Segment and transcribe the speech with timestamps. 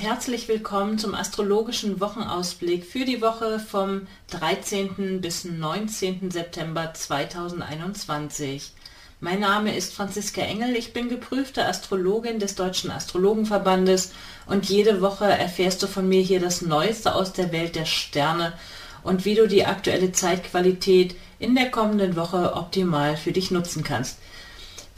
[0.00, 5.20] Und herzlich willkommen zum astrologischen Wochenausblick für die Woche vom 13.
[5.20, 6.30] bis 19.
[6.30, 8.72] September 2021.
[9.20, 14.12] Mein Name ist Franziska Engel, ich bin geprüfte Astrologin des Deutschen Astrologenverbandes
[14.46, 18.54] und jede Woche erfährst du von mir hier das Neueste aus der Welt der Sterne
[19.02, 24.16] und wie du die aktuelle Zeitqualität in der kommenden Woche optimal für dich nutzen kannst.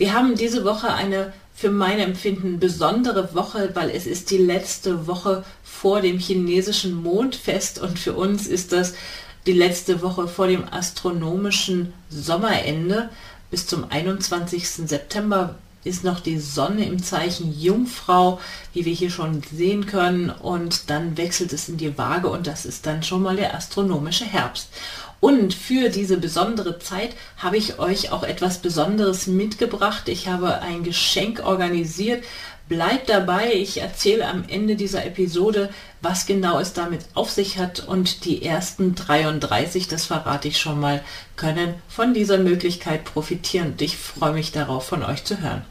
[0.03, 5.07] Wir haben diese Woche eine für mein Empfinden besondere Woche, weil es ist die letzte
[5.07, 8.95] Woche vor dem chinesischen Mondfest und für uns ist das
[9.47, 13.11] die letzte Woche vor dem astronomischen Sommerende.
[13.49, 14.69] Bis zum 21.
[14.69, 18.41] September ist noch die Sonne im Zeichen Jungfrau,
[18.73, 22.67] wie wir hier schon sehen können, und dann wechselt es in die Waage und das
[22.67, 24.69] ist dann schon mal der astronomische Herbst.
[25.23, 30.09] Und für diese besondere Zeit habe ich euch auch etwas Besonderes mitgebracht.
[30.09, 32.25] Ich habe ein Geschenk organisiert.
[32.69, 37.87] Bleibt dabei, ich erzähle am Ende dieser Episode, was genau es damit auf sich hat
[37.87, 41.05] und die ersten 33, das verrate ich schon mal,
[41.37, 43.69] können von dieser Möglichkeit profitieren.
[43.69, 45.63] Und ich freue mich darauf, von euch zu hören.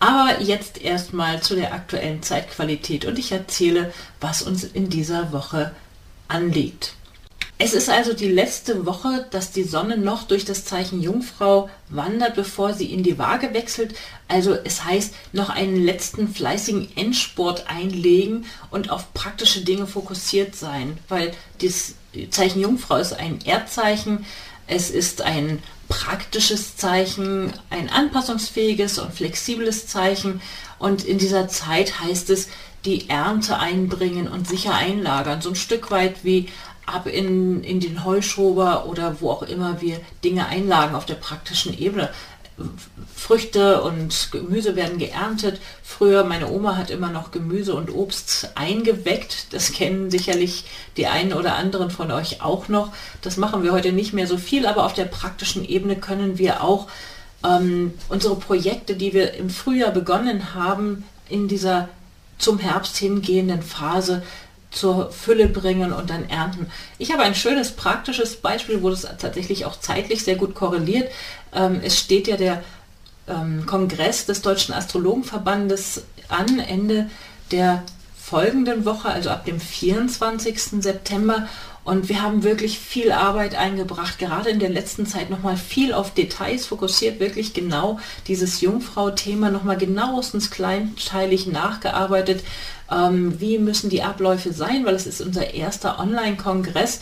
[0.00, 5.70] Aber jetzt erstmal zu der aktuellen Zeitqualität und ich erzähle, was uns in dieser Woche
[6.26, 6.94] anliegt.
[7.64, 12.34] Es ist also die letzte Woche, dass die Sonne noch durch das Zeichen Jungfrau wandert,
[12.34, 13.94] bevor sie in die Waage wechselt.
[14.26, 20.98] Also es heißt, noch einen letzten fleißigen Endsport einlegen und auf praktische Dinge fokussiert sein,
[21.08, 21.94] weil das
[22.30, 24.26] Zeichen Jungfrau ist ein Erdzeichen.
[24.66, 30.40] Es ist ein praktisches Zeichen, ein anpassungsfähiges und flexibles Zeichen.
[30.80, 32.48] Und in dieser Zeit heißt es,
[32.84, 35.40] die Ernte einbringen und sicher einlagern.
[35.40, 36.48] So ein Stück weit wie
[36.86, 41.76] ab in, in den Heuschober oder wo auch immer wir Dinge einlagen auf der praktischen
[41.78, 42.10] Ebene.
[43.14, 45.60] Früchte und Gemüse werden geerntet.
[45.82, 49.52] Früher, meine Oma hat immer noch Gemüse und Obst eingeweckt.
[49.52, 50.64] Das kennen sicherlich
[50.96, 52.92] die einen oder anderen von euch auch noch.
[53.22, 56.62] Das machen wir heute nicht mehr so viel, aber auf der praktischen Ebene können wir
[56.62, 56.88] auch
[57.44, 61.88] ähm, unsere Projekte, die wir im Frühjahr begonnen haben, in dieser
[62.38, 64.22] zum Herbst hingehenden Phase
[64.72, 66.66] zur Fülle bringen und dann ernten.
[66.98, 71.10] Ich habe ein schönes praktisches Beispiel, wo das tatsächlich auch zeitlich sehr gut korreliert.
[71.54, 72.64] Ähm, es steht ja der
[73.28, 77.10] ähm, Kongress des Deutschen Astrologenverbandes an, Ende
[77.50, 77.82] der
[78.32, 80.58] folgenden Woche, also ab dem 24.
[80.82, 81.48] September.
[81.84, 86.14] Und wir haben wirklich viel Arbeit eingebracht, gerade in der letzten Zeit nochmal viel auf
[86.14, 87.98] Details fokussiert, wirklich genau
[88.28, 92.42] dieses Jungfrau-Thema nochmal genauestens kleinteilig nachgearbeitet.
[92.90, 97.00] Ähm, wie müssen die Abläufe sein, weil es ist unser erster Online-Kongress.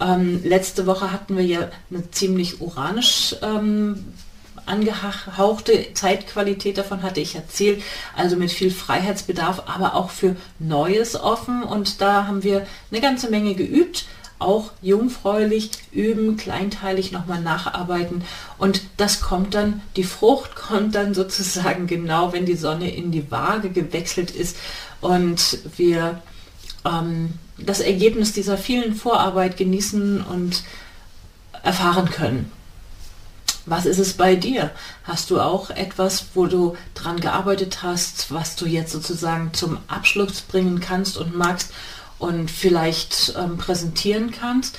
[0.00, 4.06] Ähm, letzte Woche hatten wir ja eine ziemlich uranisch ähm,
[4.70, 7.20] angehauchte Zeitqualität, davon hatte.
[7.20, 7.82] Ich erzählt,
[8.16, 11.62] also mit viel Freiheitsbedarf, aber auch für Neues offen.
[11.62, 14.06] Und da haben wir eine ganze Menge geübt.
[14.38, 18.24] Auch jungfräulich üben, kleinteilig nochmal nacharbeiten.
[18.56, 23.30] Und das kommt dann, die Frucht kommt dann sozusagen genau, wenn die Sonne in die
[23.30, 24.56] Waage gewechselt ist.
[25.00, 26.22] Und wir
[26.86, 30.62] ähm, das Ergebnis dieser vielen Vorarbeit genießen und
[31.62, 32.50] erfahren können.
[33.66, 34.70] Was ist es bei dir?
[35.04, 40.40] Hast du auch etwas, wo du dran gearbeitet hast, was du jetzt sozusagen zum Abschluss
[40.40, 41.72] bringen kannst und magst
[42.18, 44.78] und vielleicht ähm, präsentieren kannst.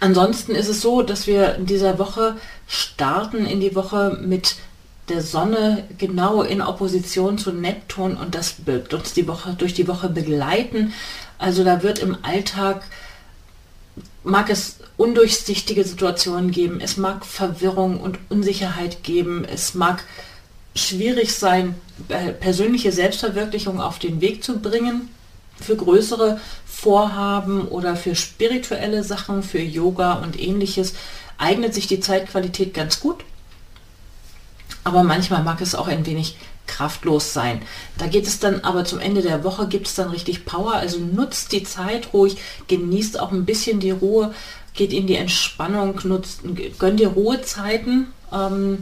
[0.00, 4.56] Ansonsten ist es so, dass wir in dieser Woche starten in die Woche mit
[5.08, 9.88] der Sonne genau in Opposition zu Neptun und das wird uns die Woche durch die
[9.88, 10.92] Woche begleiten.
[11.38, 12.82] Also da wird im Alltag
[14.24, 20.04] mag es undurchsichtige Situationen geben, es mag Verwirrung und Unsicherheit geben, es mag
[20.74, 21.74] schwierig sein,
[22.08, 25.08] äh, persönliche Selbstverwirklichung auf den Weg zu bringen
[25.60, 30.94] für größere Vorhaben oder für spirituelle Sachen, für Yoga und ähnliches,
[31.38, 33.24] eignet sich die Zeitqualität ganz gut.
[34.84, 36.36] Aber manchmal mag es auch ein wenig
[36.66, 37.62] kraftlos sein.
[37.98, 40.74] Da geht es dann aber zum Ende der Woche, gibt es dann richtig Power.
[40.74, 42.36] Also nutzt die Zeit ruhig,
[42.68, 44.34] genießt auch ein bisschen die Ruhe,
[44.74, 46.40] geht in die Entspannung, nutzt,
[46.78, 48.08] gönnt dir Ruhezeiten.
[48.32, 48.78] Ähm,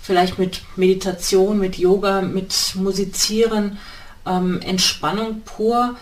[0.00, 3.78] vielleicht mit Meditation, mit Yoga, mit Musizieren,
[4.26, 5.96] ähm, Entspannung pur.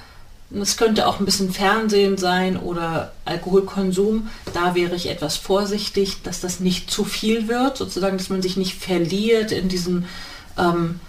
[0.60, 4.28] Es könnte auch ein bisschen Fernsehen sein oder Alkoholkonsum.
[4.52, 8.56] Da wäre ich etwas vorsichtig, dass das nicht zu viel wird, sozusagen, dass man sich
[8.56, 10.04] nicht verliert in diesem
[10.58, 11.00] ähm,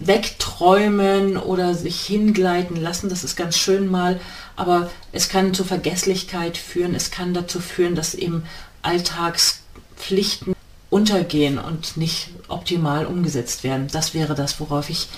[0.00, 3.08] Wegträumen oder sich hingleiten lassen.
[3.08, 4.20] Das ist ganz schön mal,
[4.56, 6.94] aber es kann zur Vergesslichkeit führen.
[6.94, 8.44] Es kann dazu führen, dass eben
[8.82, 10.54] Alltagspflichten
[10.90, 13.88] untergehen und nicht optimal umgesetzt werden.
[13.92, 15.08] Das wäre das, worauf ich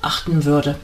[0.00, 0.78] achten würde.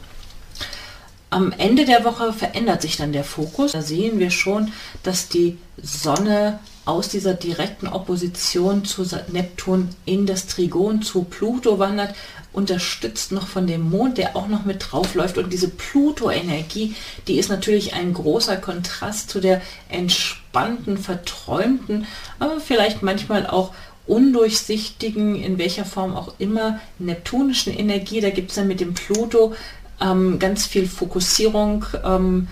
[1.31, 3.73] Am Ende der Woche verändert sich dann der Fokus.
[3.73, 4.73] Da sehen wir schon,
[5.03, 12.15] dass die Sonne aus dieser direkten Opposition zu Neptun in das Trigon zu Pluto wandert,
[12.53, 15.39] unterstützt noch von dem Mond, der auch noch mit drauf läuft.
[15.39, 16.95] Und diese Pluto-Energie,
[17.27, 22.07] die ist natürlich ein großer Kontrast zu der entspannten, verträumten,
[22.39, 23.73] aber vielleicht manchmal auch
[24.07, 28.21] undurchsichtigen, in welcher Form auch immer, neptunischen Energie.
[28.21, 29.55] Da gibt es dann mit dem Pluto
[30.01, 32.49] ähm, ganz viel Fokussierung, ähm,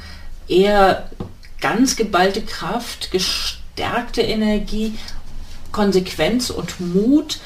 [0.49, 1.10] eher
[1.60, 4.99] ganz geballte Kraft, gestärkte Energie,
[5.72, 7.38] Konsequenz und Mut.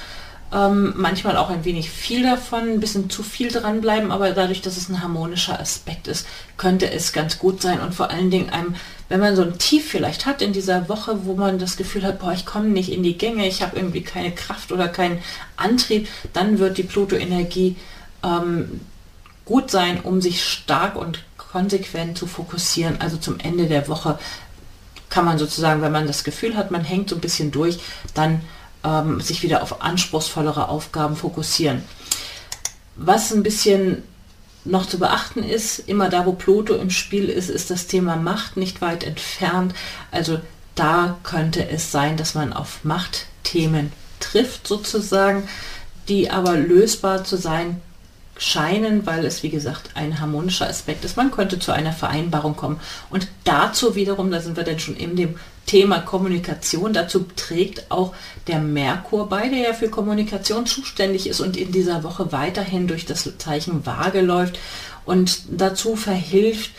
[0.52, 4.76] Ähm, manchmal auch ein wenig viel davon, ein bisschen zu viel dranbleiben, aber dadurch, dass
[4.76, 6.26] es ein harmonischer Aspekt ist,
[6.56, 8.74] könnte es ganz gut sein und vor allen Dingen einem,
[9.08, 12.18] wenn man so ein Tief vielleicht hat in dieser Woche, wo man das Gefühl hat,
[12.18, 15.20] boah, ich komme nicht in die Gänge, ich habe irgendwie keine Kraft oder keinen
[15.56, 17.76] Antrieb, dann wird die Pluto-Energie
[18.24, 18.80] ähm,
[19.44, 23.00] gut sein, um sich stark und konsequent zu fokussieren.
[23.00, 24.18] Also zum Ende der Woche
[25.10, 27.78] kann man sozusagen, wenn man das Gefühl hat, man hängt so ein bisschen durch,
[28.14, 28.40] dann
[28.84, 31.82] ähm, sich wieder auf anspruchsvollere Aufgaben fokussieren.
[32.96, 34.02] Was ein bisschen
[34.64, 38.56] noch zu beachten ist, immer da, wo Pluto im Spiel ist, ist das Thema Macht
[38.56, 39.74] nicht weit entfernt.
[40.10, 40.40] Also
[40.74, 45.48] da könnte es sein, dass man auf Machtthemen trifft sozusagen,
[46.08, 47.80] die aber lösbar zu sein
[48.40, 51.18] scheinen, weil es wie gesagt ein harmonischer Aspekt ist.
[51.18, 52.80] Man könnte zu einer Vereinbarung kommen.
[53.10, 55.34] Und dazu wiederum, da sind wir dann schon in dem
[55.66, 58.14] Thema Kommunikation, dazu trägt auch
[58.46, 63.04] der Merkur bei, der ja für Kommunikation zuständig ist und in dieser Woche weiterhin durch
[63.04, 64.58] das Zeichen Waage läuft
[65.04, 66.70] und dazu verhilft,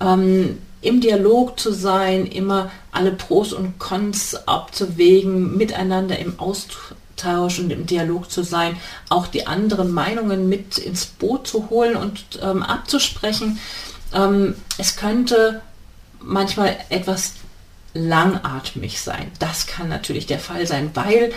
[0.00, 7.58] ähm, im Dialog zu sein, immer alle Pros und Cons abzuwägen, miteinander im Austausch Austausch
[7.58, 8.76] und im Dialog zu sein,
[9.08, 13.58] auch die anderen Meinungen mit ins Boot zu holen und ähm, abzusprechen.
[14.12, 15.62] Ähm, es könnte
[16.20, 17.32] manchmal etwas
[17.94, 19.30] langatmig sein.
[19.38, 21.32] Das kann natürlich der Fall sein, weil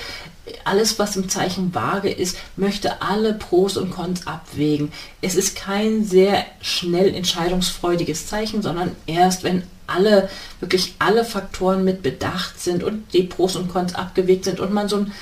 [0.66, 4.92] alles, was im Zeichen vage ist, möchte alle Pros und Cons abwägen.
[5.22, 10.28] Es ist kein sehr schnell entscheidungsfreudiges Zeichen, sondern erst wenn alle,
[10.60, 14.90] wirklich alle Faktoren mit bedacht sind und die Pros und Cons abgewegt sind und man
[14.90, 15.14] so ein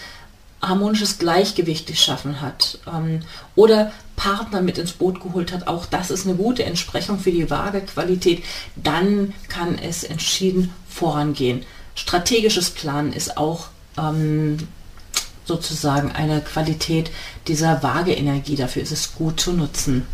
[0.62, 3.22] harmonisches Gleichgewicht geschaffen hat ähm,
[3.56, 7.50] oder Partner mit ins Boot geholt hat, auch das ist eine gute Entsprechung für die
[7.50, 8.44] Waagequalität,
[8.76, 11.64] dann kann es entschieden vorangehen.
[11.96, 13.68] Strategisches Planen ist auch
[13.98, 14.58] ähm,
[15.46, 17.12] sozusagen eine Qualität
[17.48, 20.06] dieser Waage-Energie, dafür ist es gut zu nutzen.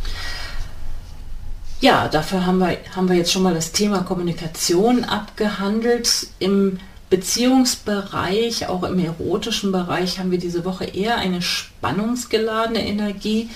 [1.80, 6.28] Ja, dafür haben wir, haben wir jetzt schon mal das Thema Kommunikation abgehandelt.
[6.40, 6.80] Im
[7.14, 13.52] Beziehungsbereich, auch im erotischen Bereich, haben wir diese Woche eher eine spannungsgeladene Energie.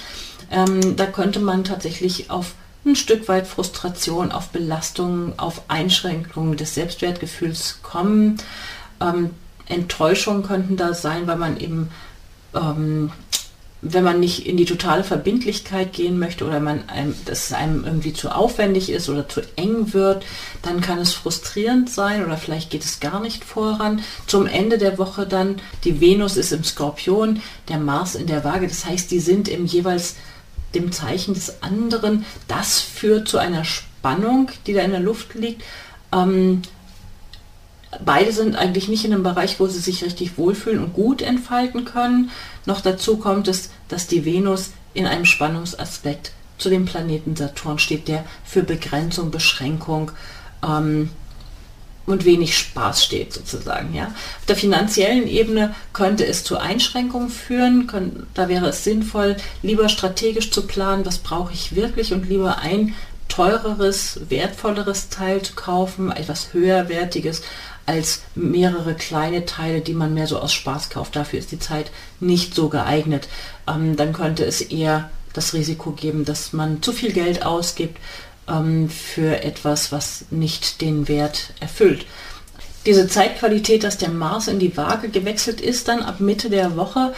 [0.51, 2.54] Ähm, da könnte man tatsächlich auf
[2.86, 8.38] ein Stück weit Frustration, auf Belastungen, auf Einschränkungen des Selbstwertgefühls kommen.
[9.01, 9.31] Ähm,
[9.65, 11.89] Enttäuschungen könnten da sein, weil man eben
[12.53, 13.12] ähm,
[13.81, 17.86] wenn man nicht in die totale Verbindlichkeit gehen möchte oder man einem, dass es einem
[17.86, 20.25] irgendwie zu aufwendig ist oder zu eng wird,
[20.63, 24.01] dann kann es frustrierend sein oder vielleicht geht es gar nicht voran.
[24.25, 28.67] Zum Ende der Woche dann, die Venus ist im Skorpion, der Mars in der Waage,
[28.67, 30.15] das heißt, die sind im jeweils
[30.74, 32.25] dem Zeichen des anderen.
[32.48, 35.63] Das führt zu einer Spannung, die da in der Luft liegt.
[36.12, 36.63] Ähm,
[38.04, 41.86] beide sind eigentlich nicht in einem Bereich, wo sie sich richtig wohlfühlen und gut entfalten
[41.86, 42.32] können.
[42.66, 48.08] Noch dazu kommt es, dass die Venus in einem Spannungsaspekt zu dem Planeten Saturn steht,
[48.08, 50.12] der für Begrenzung, Beschränkung
[50.63, 51.10] ähm,
[52.08, 53.94] und wenig Spaß steht sozusagen.
[53.94, 54.06] Ja.
[54.06, 57.86] Auf der finanziellen Ebene könnte es zu Einschränkungen führen.
[57.86, 62.60] Können, da wäre es sinnvoll, lieber strategisch zu planen, was brauche ich wirklich und lieber
[62.60, 62.96] ein
[63.27, 67.44] teureres, wertvolleres Teil zu kaufen, etwas höherwertiges,
[67.88, 71.15] als mehrere kleine Teile, die man mehr so aus Spaß kauft.
[71.15, 71.89] Dafür ist die Zeit
[72.20, 73.27] nicht so geeignet.
[73.67, 77.98] Ähm, dann könnte es eher das Risiko geben, dass man zu viel Geld ausgibt
[78.48, 82.06] ähm, für etwas, was nicht den Wert erfüllt.
[82.86, 87.13] Diese Zeitqualität, dass der Mars in die Waage gewechselt ist, dann ab Mitte der Woche,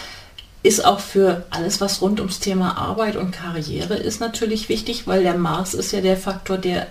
[0.62, 5.24] ist auch für alles, was rund ums Thema Arbeit und Karriere ist, natürlich wichtig, weil
[5.24, 6.88] der Mars ist ja der Faktor, der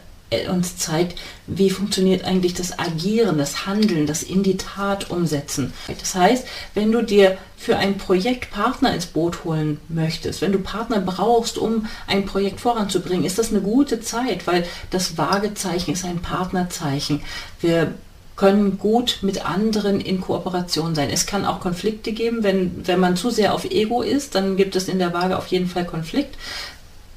[0.51, 5.73] uns zeigt, wie funktioniert eigentlich das Agieren, das Handeln, das in die Tat umsetzen.
[5.99, 10.59] Das heißt, wenn du dir für ein Projekt Partner ins Boot holen möchtest, wenn du
[10.59, 16.05] Partner brauchst, um ein Projekt voranzubringen, ist das eine gute Zeit, weil das Waagezeichen ist
[16.05, 17.23] ein Partnerzeichen.
[17.61, 17.95] Wir
[18.37, 21.11] können gut mit anderen in Kooperation sein.
[21.11, 24.77] Es kann auch Konflikte geben, wenn, wenn man zu sehr auf Ego ist, dann gibt
[24.77, 26.37] es in der Waage auf jeden Fall Konflikt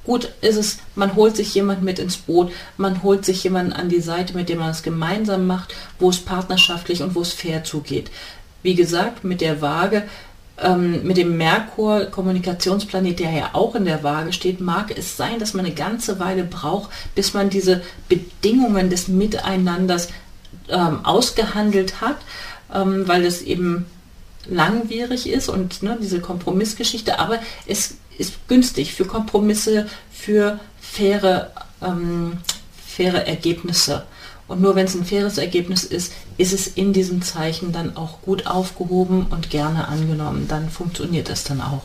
[0.04, 3.90] gut ist es, man holt sich jemand mit ins Boot, man holt sich jemanden an
[3.90, 7.64] die Seite, mit dem man es gemeinsam macht, wo es partnerschaftlich und wo es fair
[7.64, 8.12] zugeht.
[8.64, 10.04] Wie gesagt, mit der Waage,
[10.60, 15.40] ähm, mit dem Merkur, Kommunikationsplanet, der ja auch in der Waage steht, mag es sein,
[15.40, 20.10] dass man eine ganze Weile braucht, bis man diese Bedingungen des Miteinanders
[20.70, 22.18] ähm, ausgehandelt hat,
[22.74, 23.86] ähm, weil es eben
[24.48, 31.52] langwierig ist und ne, diese Kompromissgeschichte, aber es ist günstig für Kompromisse, für faire,
[31.82, 32.38] ähm,
[32.86, 34.04] faire Ergebnisse.
[34.48, 38.22] Und nur wenn es ein faires Ergebnis ist, ist es in diesem Zeichen dann auch
[38.22, 40.48] gut aufgehoben und gerne angenommen.
[40.50, 41.84] Dann funktioniert es dann auch.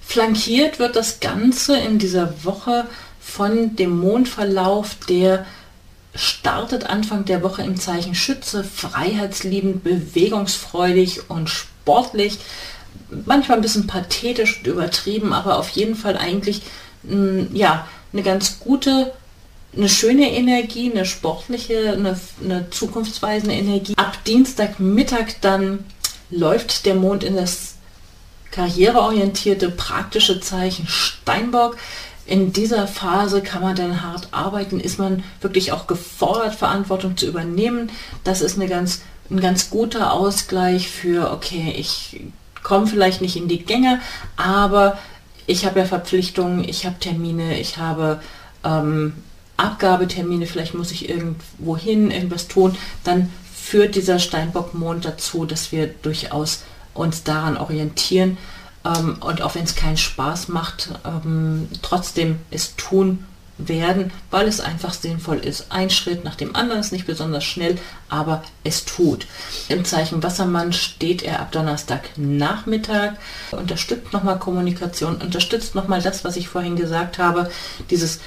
[0.00, 2.86] Flankiert wird das Ganze in dieser Woche
[3.20, 5.46] von dem Mondverlauf, der
[6.14, 12.38] startet Anfang der Woche im Zeichen Schütze, freiheitsliebend, bewegungsfreudig und sportlich
[13.24, 16.62] manchmal ein bisschen pathetisch und übertrieben, aber auf jeden Fall eigentlich
[17.02, 19.12] mh, ja, eine ganz gute,
[19.76, 23.94] eine schöne Energie, eine sportliche, eine, eine zukunftsweisende Energie.
[23.96, 25.84] Ab Dienstagmittag dann
[26.30, 27.74] läuft der Mond in das
[28.50, 31.76] karriereorientierte, praktische Zeichen Steinbock.
[32.26, 37.26] In dieser Phase kann man dann hart arbeiten, ist man wirklich auch gefordert, Verantwortung zu
[37.26, 37.90] übernehmen.
[38.22, 42.20] Das ist eine ganz, ein ganz guter Ausgleich für, okay, ich
[42.64, 44.00] komme vielleicht nicht in die Gänge,
[44.36, 44.98] aber
[45.46, 48.20] ich habe ja Verpflichtungen, ich habe Termine, ich habe
[48.64, 49.12] ähm,
[49.56, 55.86] Abgabetermine, vielleicht muss ich irgendwo hin, irgendwas tun, dann führt dieser Steinbockmond dazu, dass wir
[55.86, 58.36] durchaus uns daran orientieren
[58.84, 63.24] ähm, und auch wenn es keinen Spaß macht, ähm, trotzdem es tun
[63.58, 65.66] werden, weil es einfach sinnvoll ist.
[65.70, 69.26] Ein Schritt nach dem anderen ist nicht besonders schnell, aber es tut.
[69.68, 73.12] Im Zeichen Wassermann steht er ab Donnerstagnachmittag,
[73.52, 77.50] unterstützt nochmal Kommunikation, unterstützt nochmal das, was ich vorhin gesagt habe,
[77.90, 78.20] dieses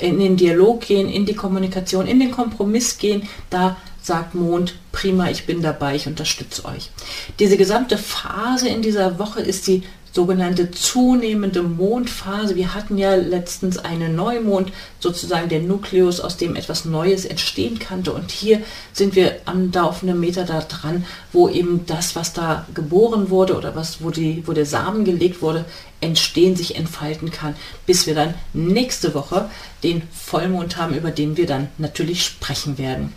[0.00, 5.30] in den Dialog gehen, in die Kommunikation, in den Kompromiss gehen, da sagt Mond, prima,
[5.30, 6.90] ich bin dabei, ich unterstütze euch.
[7.38, 9.82] Diese gesamte Phase in dieser Woche ist die
[10.14, 12.54] sogenannte zunehmende Mondphase.
[12.54, 18.12] Wir hatten ja letztens einen Neumond, sozusagen der Nukleus, aus dem etwas Neues entstehen kannte.
[18.12, 23.28] Und hier sind wir am laufenden Meter da dran, wo eben das, was da geboren
[23.28, 25.64] wurde oder was, wo, die, wo der Samen gelegt wurde,
[26.00, 29.50] entstehen, sich entfalten kann, bis wir dann nächste Woche
[29.82, 33.12] den Vollmond haben, über den wir dann natürlich sprechen werden.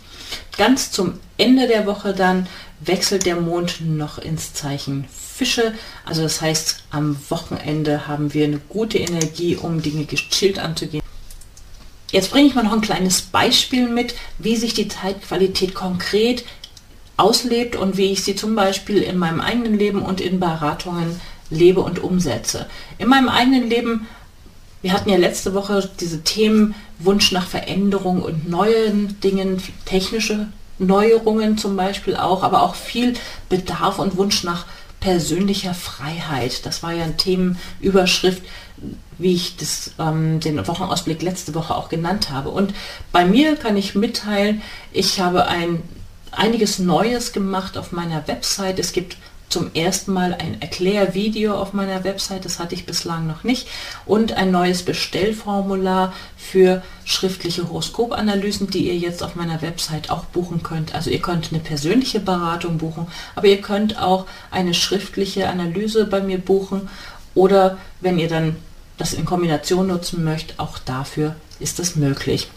[0.58, 2.48] Ganz zum Ende der Woche dann
[2.80, 5.72] wechselt der Mond noch ins Zeichen Fische.
[6.04, 11.02] Also das heißt, am Wochenende haben wir eine gute Energie, um Dinge gechillt anzugehen.
[12.10, 16.44] Jetzt bringe ich mal noch ein kleines Beispiel mit, wie sich die Zeitqualität konkret
[17.16, 21.80] auslebt und wie ich sie zum Beispiel in meinem eigenen Leben und in Beratungen lebe
[21.80, 22.66] und umsetze.
[22.98, 24.08] In meinem eigenen Leben,
[24.82, 31.58] wir hatten ja letzte Woche diese Themen Wunsch nach Veränderung und neuen Dingen, technische Neuerungen
[31.58, 33.14] zum Beispiel auch, aber auch viel
[33.48, 34.66] Bedarf und Wunsch nach
[35.00, 36.64] persönlicher Freiheit.
[36.66, 38.42] Das war ja ein Themenüberschrift,
[39.18, 42.50] wie ich das, ähm, den Wochenausblick letzte Woche auch genannt habe.
[42.50, 42.74] Und
[43.12, 45.82] bei mir kann ich mitteilen, ich habe ein,
[46.30, 48.78] einiges Neues gemacht auf meiner Website.
[48.78, 49.16] Es gibt
[49.48, 53.68] zum ersten Mal ein Erklärvideo auf meiner Website, das hatte ich bislang noch nicht,
[54.04, 60.62] und ein neues Bestellformular für schriftliche Horoskopanalysen, die ihr jetzt auf meiner Website auch buchen
[60.62, 60.94] könnt.
[60.94, 66.20] Also ihr könnt eine persönliche Beratung buchen, aber ihr könnt auch eine schriftliche Analyse bei
[66.20, 66.88] mir buchen
[67.34, 68.56] oder wenn ihr dann
[68.98, 72.50] das in Kombination nutzen möchtet, auch dafür ist das möglich.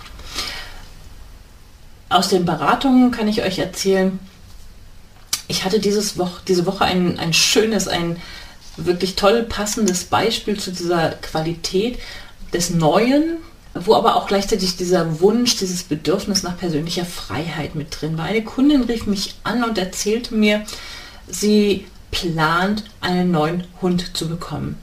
[2.09, 4.19] Aus den Beratungen kann ich euch erzählen,
[5.51, 8.17] ich hatte dieses Woche, diese Woche ein, ein schönes, ein
[8.77, 11.99] wirklich toll passendes Beispiel zu dieser Qualität
[12.53, 13.37] des Neuen,
[13.73, 18.25] wo aber auch gleichzeitig dieser Wunsch, dieses Bedürfnis nach persönlicher Freiheit mit drin war.
[18.25, 20.65] Eine Kundin rief mich an und erzählte mir,
[21.27, 24.77] sie plant, einen neuen Hund zu bekommen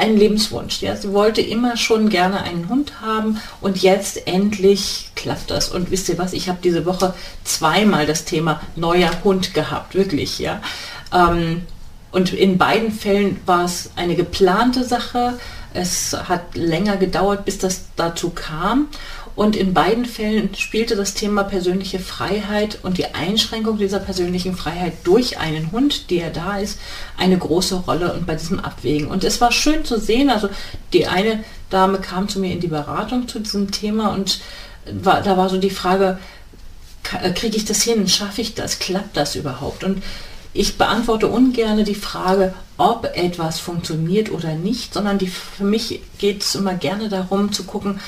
[0.00, 0.80] ein Lebenswunsch.
[0.80, 0.96] Ja.
[0.96, 5.68] Sie wollte immer schon gerne einen Hund haben und jetzt endlich klappt das.
[5.68, 7.14] Und wisst ihr was, ich habe diese Woche
[7.44, 10.38] zweimal das Thema neuer Hund gehabt, wirklich.
[10.38, 10.60] Ja.
[11.12, 11.62] Ähm,
[12.12, 15.38] und in beiden Fällen war es eine geplante Sache.
[15.72, 18.88] Es hat länger gedauert, bis das dazu kam.
[19.36, 24.94] Und in beiden Fällen spielte das Thema persönliche Freiheit und die Einschränkung dieser persönlichen Freiheit
[25.04, 26.78] durch einen Hund, der da ist,
[27.16, 29.08] eine große Rolle und bei diesem Abwägen.
[29.08, 30.48] Und es war schön zu sehen, also
[30.92, 34.40] die eine Dame kam zu mir in die Beratung zu diesem Thema und
[34.92, 36.18] war, da war so die Frage,
[37.34, 39.84] kriege ich das hin, schaffe ich das, klappt das überhaupt?
[39.84, 40.02] Und
[40.52, 46.42] Ich beantworte ungern die Frage, ob etwas funktioniert oder nicht, sondern die, für mich geht
[46.42, 48.00] es immer gerne darum zu gucken,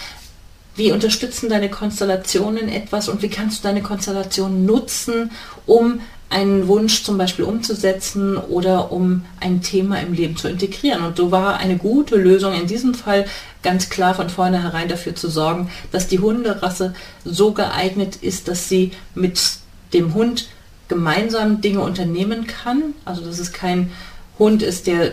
[0.74, 5.30] wie unterstützen deine Konstellationen etwas und wie kannst du deine Konstellation nutzen,
[5.66, 6.00] um
[6.32, 11.04] einen Wunsch zum Beispiel umzusetzen oder um ein Thema im Leben zu integrieren.
[11.04, 13.26] Und so war eine gute Lösung in diesem Fall
[13.62, 18.92] ganz klar von vornherein dafür zu sorgen, dass die Hunderasse so geeignet ist, dass sie
[19.14, 19.40] mit
[19.92, 20.48] dem Hund
[20.88, 22.94] gemeinsam Dinge unternehmen kann.
[23.04, 23.92] Also dass es kein
[24.38, 25.12] Hund ist, der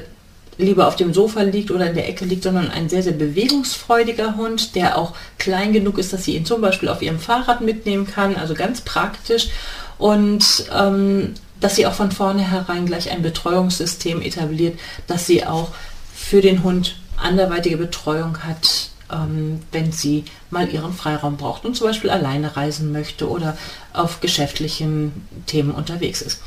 [0.59, 4.35] lieber auf dem Sofa liegt oder in der Ecke liegt, sondern ein sehr, sehr bewegungsfreudiger
[4.35, 8.05] Hund, der auch klein genug ist, dass sie ihn zum Beispiel auf ihrem Fahrrad mitnehmen
[8.05, 9.47] kann, also ganz praktisch.
[9.97, 15.69] Und ähm, dass sie auch von vornherein gleich ein Betreuungssystem etabliert, dass sie auch
[16.13, 21.87] für den Hund anderweitige Betreuung hat, ähm, wenn sie mal ihren Freiraum braucht und zum
[21.87, 23.57] Beispiel alleine reisen möchte oder
[23.93, 26.41] auf geschäftlichen Themen unterwegs ist.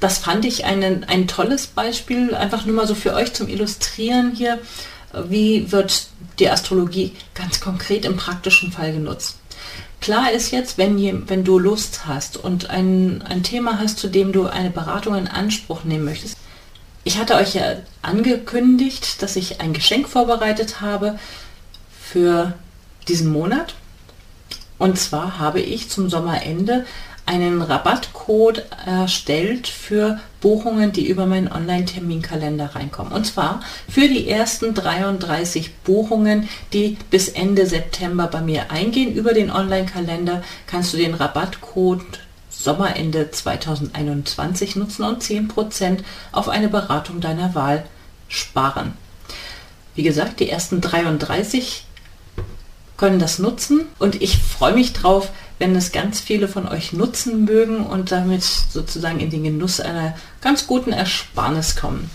[0.00, 4.32] Das fand ich einen, ein tolles Beispiel, einfach nur mal so für euch zum Illustrieren
[4.34, 4.58] hier,
[5.28, 6.08] wie wird
[6.38, 9.36] die Astrologie ganz konkret im praktischen Fall genutzt.
[10.00, 14.32] Klar ist jetzt, wenn, wenn du Lust hast und ein, ein Thema hast, zu dem
[14.32, 16.36] du eine Beratung in Anspruch nehmen möchtest.
[17.02, 21.18] Ich hatte euch ja angekündigt, dass ich ein Geschenk vorbereitet habe
[22.10, 22.54] für
[23.06, 23.74] diesen Monat.
[24.78, 26.86] Und zwar habe ich zum Sommerende
[27.26, 33.12] einen Rabattcode erstellt für Buchungen, die über meinen Online-Terminkalender reinkommen.
[33.12, 39.12] Und zwar für die ersten 33 Buchungen, die bis Ende September bei mir eingehen.
[39.14, 45.98] Über den Online-Kalender kannst du den Rabattcode Sommerende 2021 nutzen und 10%
[46.32, 47.84] auf eine Beratung deiner Wahl
[48.28, 48.94] sparen.
[49.94, 51.84] Wie gesagt, die ersten 33
[52.98, 57.46] können das nutzen und ich freue mich drauf, wenn es ganz viele von euch nutzen
[57.46, 62.10] mögen und damit sozusagen in den Genuss einer ganz guten Ersparnis kommen.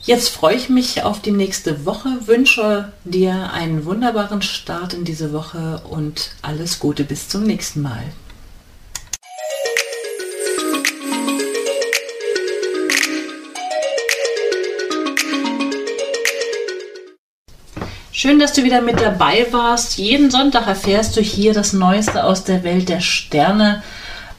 [0.00, 5.32] Jetzt freue ich mich auf die nächste Woche, wünsche dir einen wunderbaren Start in diese
[5.32, 8.02] Woche und alles Gute bis zum nächsten Mal.
[18.22, 19.98] Schön, dass du wieder mit dabei warst.
[19.98, 23.82] Jeden Sonntag erfährst du hier das Neueste aus der Welt der Sterne.